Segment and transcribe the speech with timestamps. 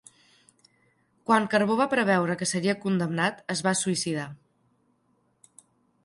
[1.29, 4.25] Quan Carbó va preveure que seria condemnat, es va suïcidar.